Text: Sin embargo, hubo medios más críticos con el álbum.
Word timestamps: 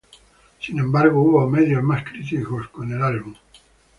Sin 0.59 0.79
embargo, 0.79 1.21
hubo 1.21 1.47
medios 1.47 1.83
más 1.83 2.03
críticos 2.03 2.67
con 2.69 2.91
el 2.91 3.03
álbum. 3.03 3.35